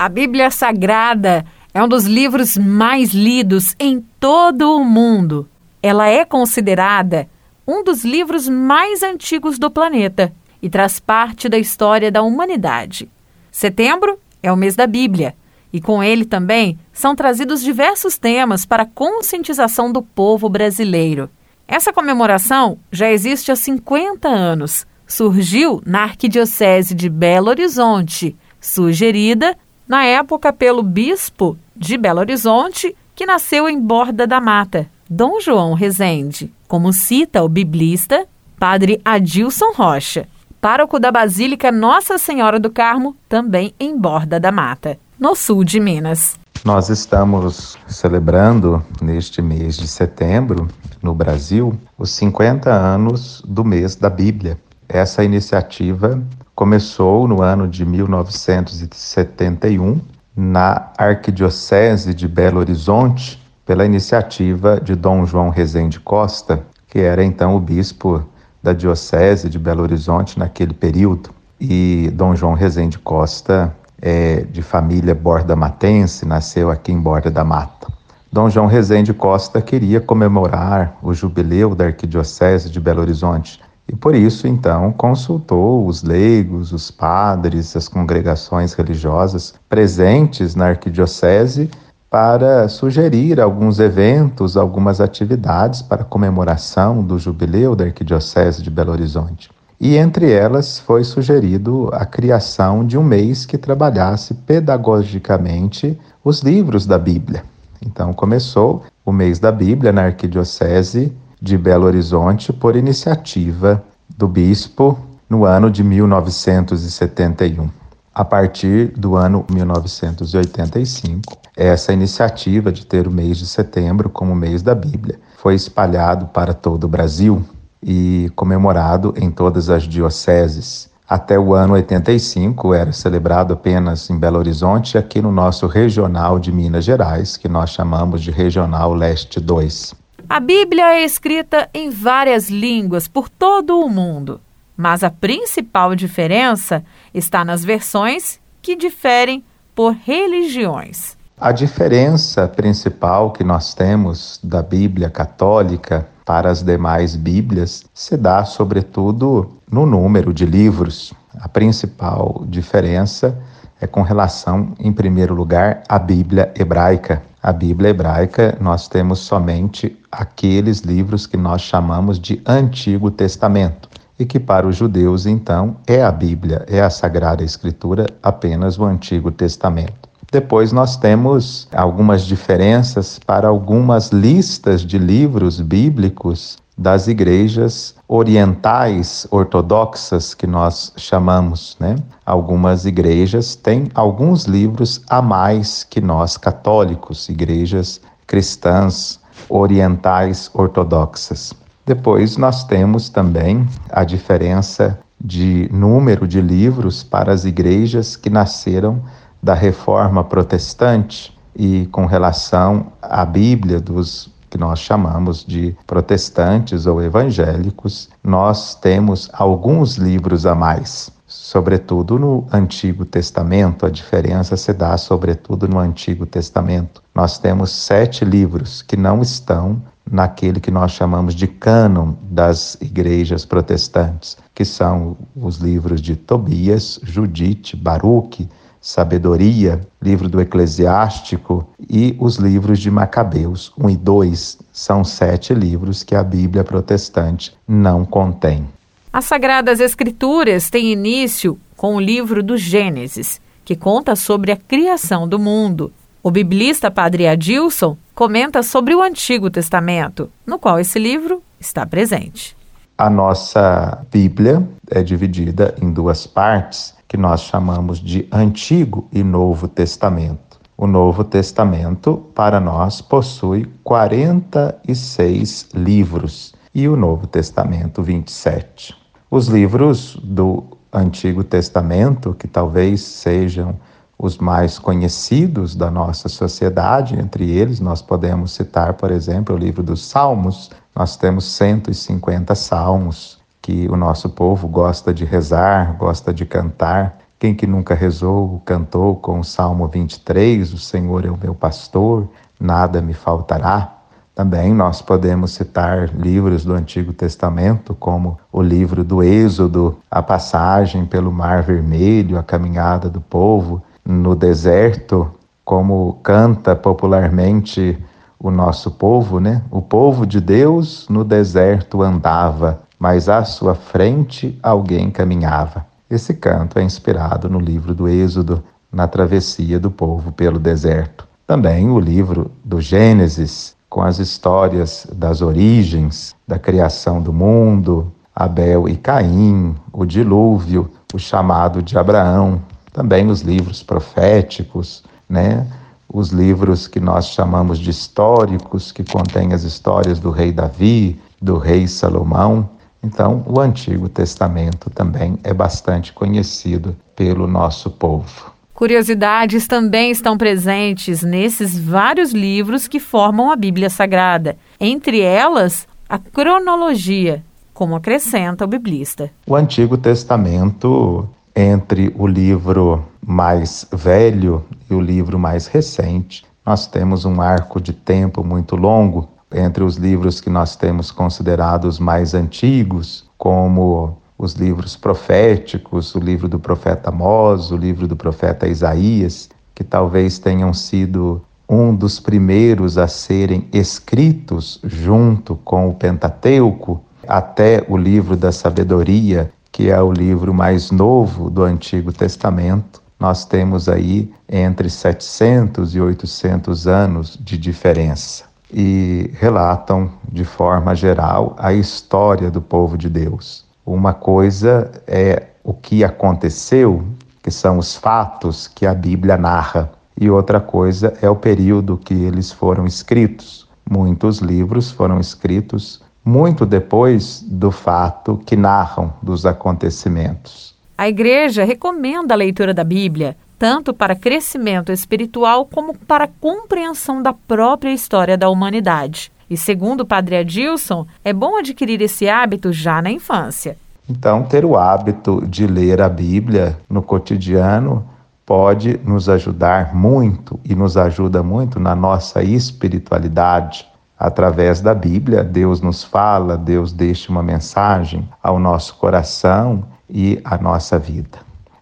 [0.00, 1.44] A Bíblia Sagrada
[1.74, 5.46] é um dos livros mais lidos em todo o mundo.
[5.82, 7.28] Ela é considerada
[7.68, 10.32] um dos livros mais antigos do planeta
[10.62, 13.10] e traz parte da história da humanidade.
[13.52, 15.34] Setembro é o mês da Bíblia
[15.70, 21.28] e com ele também são trazidos diversos temas para a conscientização do povo brasileiro.
[21.68, 24.86] Essa comemoração já existe há 50 anos.
[25.06, 29.54] Surgiu na Arquidiocese de Belo Horizonte, sugerida
[29.90, 35.74] na época pelo bispo de Belo Horizonte, que nasceu em Borda da Mata, Dom João
[35.74, 38.24] Rezende, como cita o biblista
[38.56, 40.28] Padre Adilson Rocha,
[40.60, 45.80] pároco da Basílica Nossa Senhora do Carmo, também em Borda da Mata, no sul de
[45.80, 46.38] Minas.
[46.64, 50.68] Nós estamos celebrando neste mês de setembro,
[51.02, 54.56] no Brasil, os 50 anos do mês da Bíblia.
[54.88, 56.22] Essa iniciativa
[56.60, 59.98] começou no ano de 1971
[60.36, 67.56] na Arquidiocese de Belo Horizonte pela iniciativa de Dom João Rezende Costa, que era então
[67.56, 68.22] o bispo
[68.62, 71.30] da Diocese de Belo Horizonte naquele período.
[71.58, 77.90] E Dom João Rezende Costa é de família borda-matense, nasceu aqui em Borda da Mata.
[78.30, 83.58] Dom João Rezende Costa queria comemorar o jubileu da Arquidiocese de Belo Horizonte
[83.90, 91.68] e por isso, então, consultou os leigos, os padres, as congregações religiosas presentes na arquidiocese
[92.08, 99.50] para sugerir alguns eventos, algumas atividades para comemoração do jubileu da Arquidiocese de Belo Horizonte.
[99.80, 106.86] E entre elas foi sugerido a criação de um mês que trabalhasse pedagogicamente os livros
[106.86, 107.42] da Bíblia.
[107.84, 113.82] Então começou o mês da Bíblia na Arquidiocese de Belo Horizonte por iniciativa
[114.16, 117.70] do bispo no ano de 1971.
[118.12, 124.62] A partir do ano 1985, essa iniciativa de ter o mês de setembro como mês
[124.62, 127.42] da Bíblia foi espalhado para todo o Brasil
[127.82, 130.90] e comemorado em todas as dioceses.
[131.08, 136.52] Até o ano 85 era celebrado apenas em Belo Horizonte aqui no nosso regional de
[136.52, 139.94] Minas Gerais, que nós chamamos de Regional Leste 2.
[140.30, 144.40] A Bíblia é escrita em várias línguas por todo o mundo,
[144.76, 149.42] mas a principal diferença está nas versões que diferem
[149.74, 151.16] por religiões.
[151.36, 158.44] A diferença principal que nós temos da Bíblia católica para as demais Bíblias se dá,
[158.44, 161.12] sobretudo, no número de livros.
[161.40, 163.36] A principal diferença
[163.80, 167.22] é com relação, em primeiro lugar, à Bíblia hebraica.
[167.42, 173.88] A Bíblia hebraica, nós temos somente aqueles livros que nós chamamos de Antigo Testamento,
[174.18, 178.84] e que para os judeus, então, é a Bíblia, é a Sagrada Escritura, apenas o
[178.84, 180.10] Antigo Testamento.
[180.30, 190.32] Depois nós temos algumas diferenças para algumas listas de livros bíblicos das igrejas orientais ortodoxas
[190.32, 191.96] que nós chamamos, né?
[192.24, 201.52] Algumas igrejas têm alguns livros a mais que nós católicos, igrejas cristãs orientais ortodoxas.
[201.84, 209.02] Depois nós temos também a diferença de número de livros para as igrejas que nasceram
[209.42, 217.00] da reforma protestante e com relação à Bíblia dos que nós chamamos de protestantes ou
[217.00, 221.10] evangélicos, nós temos alguns livros a mais.
[221.26, 227.00] Sobretudo no Antigo Testamento, a diferença se dá sobretudo no Antigo Testamento.
[227.14, 233.44] Nós temos sete livros que não estão naquele que nós chamamos de cânon das igrejas
[233.44, 238.48] protestantes, que são os livros de Tobias, Judite, Baruque,
[238.80, 244.58] Sabedoria, livro do Eclesiástico e os livros de Macabeus, 1 e 2.
[244.72, 248.66] São sete livros que a Bíblia protestante não contém.
[249.12, 255.28] As Sagradas Escrituras têm início com o livro do Gênesis, que conta sobre a criação
[255.28, 255.92] do mundo.
[256.22, 262.56] O biblista Padre Adilson comenta sobre o Antigo Testamento, no qual esse livro está presente.
[263.00, 269.66] A nossa Bíblia é dividida em duas partes que nós chamamos de Antigo e Novo
[269.68, 270.60] Testamento.
[270.76, 278.94] O Novo Testamento, para nós, possui 46 livros e o Novo Testamento, 27.
[279.30, 283.76] Os livros do Antigo Testamento, que talvez sejam
[284.18, 289.82] os mais conhecidos da nossa sociedade, entre eles nós podemos citar, por exemplo, o livro
[289.82, 290.70] dos Salmos.
[290.94, 297.54] Nós temos 150 salmos, que o nosso povo gosta de rezar, gosta de cantar, Quem
[297.54, 302.28] que nunca rezou, cantou com o Salmo 23, o Senhor é o meu pastor,
[302.60, 303.96] nada me faltará.
[304.34, 311.06] Também nós podemos citar livros do Antigo Testamento, como o livro do Êxodo, a passagem
[311.06, 315.30] pelo Mar Vermelho, a caminhada do povo no deserto,
[315.64, 317.98] como canta popularmente
[318.42, 319.62] o nosso povo, né?
[319.70, 325.84] O povo de Deus no deserto andava, mas à sua frente alguém caminhava.
[326.08, 331.28] Esse canto é inspirado no livro do Êxodo, na travessia do povo pelo deserto.
[331.46, 338.88] Também o livro do Gênesis, com as histórias das origens, da criação do mundo, Abel
[338.88, 345.66] e Caim, o dilúvio, o chamado de Abraão, também os livros proféticos, né?
[346.12, 351.56] Os livros que nós chamamos de históricos, que contêm as histórias do rei Davi, do
[351.56, 352.68] rei Salomão.
[353.02, 358.52] Então, o Antigo Testamento também é bastante conhecido pelo nosso povo.
[358.74, 364.56] Curiosidades também estão presentes nesses vários livros que formam a Bíblia Sagrada.
[364.78, 367.42] Entre elas, a cronologia,
[367.72, 369.30] como acrescenta o biblista.
[369.46, 377.24] O Antigo Testamento entre o livro mais velho e o livro mais recente, nós temos
[377.24, 383.28] um arco de tempo muito longo entre os livros que nós temos considerados mais antigos,
[383.38, 389.84] como os livros proféticos, o livro do profeta Amós, o livro do profeta Isaías, que
[389.84, 397.96] talvez tenham sido um dos primeiros a serem escritos junto com o Pentateuco, até o
[397.96, 404.32] livro da sabedoria, que é o livro mais novo do Antigo Testamento, nós temos aí
[404.48, 412.62] entre 700 e 800 anos de diferença e relatam de forma geral a história do
[412.62, 413.66] povo de Deus.
[413.84, 417.04] Uma coisa é o que aconteceu,
[417.42, 422.14] que são os fatos que a Bíblia narra, e outra coisa é o período que
[422.14, 423.68] eles foram escritos.
[423.88, 430.79] Muitos livros foram escritos muito depois do fato que narram dos acontecimentos.
[431.00, 437.32] A Igreja recomenda a leitura da Bíblia, tanto para crescimento espiritual como para compreensão da
[437.32, 439.32] própria história da humanidade.
[439.48, 443.78] E segundo o Padre Adilson, é bom adquirir esse hábito já na infância.
[444.06, 448.06] Então, ter o hábito de ler a Bíblia no cotidiano
[448.44, 453.88] pode nos ajudar muito e nos ajuda muito na nossa espiritualidade
[454.18, 460.58] através da Bíblia, Deus nos fala, Deus deixa uma mensagem ao nosso coração e à
[460.58, 461.38] nossa vida.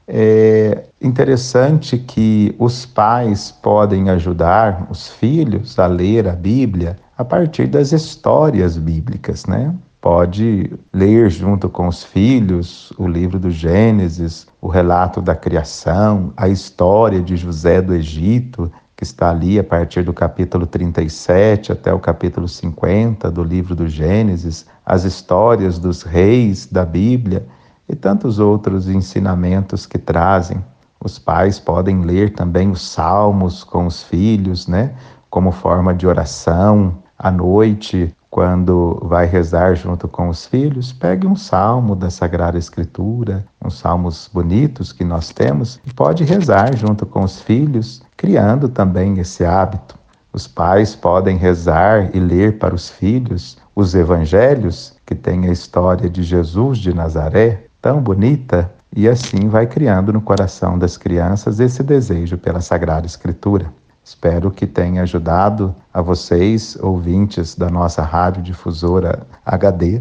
[0.07, 7.67] É interessante que os pais podem ajudar os filhos a ler a Bíblia a partir
[7.67, 9.75] das histórias bíblicas, né?
[10.01, 16.49] Pode ler junto com os filhos o livro do Gênesis, o relato da criação, a
[16.49, 21.99] história de José do Egito, que está ali a partir do capítulo 37 até o
[21.99, 27.47] capítulo 50 do livro do Gênesis, as histórias dos reis da Bíblia
[27.89, 30.63] e tantos outros ensinamentos que trazem.
[31.01, 34.95] Os pais podem ler também os salmos com os filhos, né,
[35.31, 36.99] como forma de oração.
[37.17, 43.47] À noite, quando vai rezar junto com os filhos, pegue um salmo da Sagrada Escritura,
[43.65, 49.19] uns salmos bonitos que nós temos, e pode rezar junto com os filhos, criando também
[49.19, 49.97] esse hábito.
[50.33, 56.11] Os pais podem rezar e ler para os filhos os evangelhos, que tem a história
[56.11, 61.83] de Jesus de Nazaré, tão bonita, e assim vai criando no coração das crianças esse
[61.83, 63.73] desejo pela Sagrada Escritura.
[64.05, 70.01] Espero que tenha ajudado a vocês, ouvintes da nossa rádio difusora HD,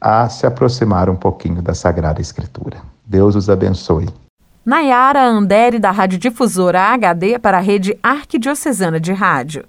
[0.00, 2.78] a se aproximar um pouquinho da Sagrada Escritura.
[3.04, 4.08] Deus os abençoe.
[4.64, 9.64] Nayara Andere, da Rádio Difusora HD, para a Rede Arquidiocesana de Rádio.